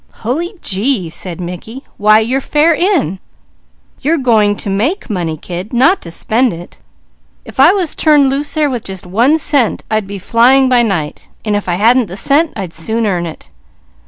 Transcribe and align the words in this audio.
"Hully 0.25 0.55
gee!" 0.63 1.11
said 1.11 1.39
Mickey. 1.39 1.83
"Why 1.97 2.21
your 2.21 2.41
fare 2.41 2.73
in! 2.73 3.19
You're 4.01 4.17
going 4.17 4.55
to 4.55 4.67
make 4.67 5.11
money, 5.11 5.37
kid, 5.37 5.73
not 5.73 6.01
to 6.01 6.09
spend 6.09 6.53
it. 6.53 6.79
If 7.45 7.59
I 7.59 7.71
was 7.73 7.93
turned 7.93 8.27
loose 8.27 8.55
there 8.55 8.67
with 8.67 8.83
just 8.85 9.05
one 9.05 9.37
cent 9.37 9.83
I'd 9.91 10.07
be 10.07 10.17
flying 10.17 10.67
by 10.69 10.81
night, 10.81 11.27
and 11.45 11.55
if 11.55 11.69
I 11.69 11.75
hadn't 11.75 12.07
the 12.07 12.17
cent, 12.17 12.51
I'd 12.55 12.73
soon 12.73 13.05
earn 13.05 13.27
it." 13.27 13.49